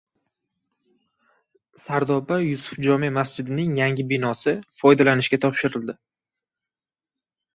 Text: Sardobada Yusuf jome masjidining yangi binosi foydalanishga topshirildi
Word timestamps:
Sardobada 1.81 2.39
Yusuf 2.45 2.79
jome 2.87 3.11
masjidining 3.19 3.77
yangi 3.81 4.07
binosi 4.13 4.55
foydalanishga 4.85 5.41
topshirildi 5.45 5.97